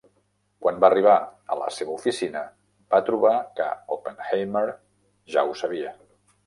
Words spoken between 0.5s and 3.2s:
Quan va arribar a la seva oficina, va